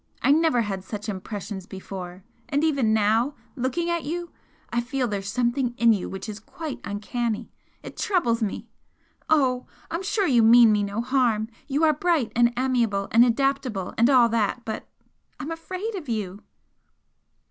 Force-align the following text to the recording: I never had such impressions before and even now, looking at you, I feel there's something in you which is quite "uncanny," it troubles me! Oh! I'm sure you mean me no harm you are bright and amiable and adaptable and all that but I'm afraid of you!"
I 0.23 0.31
never 0.31 0.61
had 0.61 0.83
such 0.83 1.07
impressions 1.07 1.67
before 1.67 2.23
and 2.49 2.63
even 2.63 2.91
now, 2.91 3.35
looking 3.55 3.87
at 3.87 4.03
you, 4.03 4.31
I 4.73 4.81
feel 4.81 5.07
there's 5.07 5.31
something 5.31 5.75
in 5.77 5.93
you 5.93 6.09
which 6.09 6.27
is 6.27 6.39
quite 6.39 6.79
"uncanny," 6.83 7.51
it 7.83 7.97
troubles 7.97 8.41
me! 8.41 8.67
Oh! 9.29 9.67
I'm 9.91 10.01
sure 10.01 10.25
you 10.25 10.41
mean 10.41 10.71
me 10.71 10.81
no 10.81 11.01
harm 11.01 11.49
you 11.67 11.83
are 11.83 11.93
bright 11.93 12.31
and 12.35 12.51
amiable 12.57 13.09
and 13.11 13.23
adaptable 13.23 13.93
and 13.95 14.09
all 14.09 14.27
that 14.29 14.65
but 14.65 14.87
I'm 15.39 15.51
afraid 15.51 15.93
of 15.93 16.09
you!" 16.09 16.41